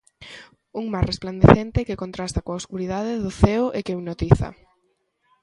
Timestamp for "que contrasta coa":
1.87-2.61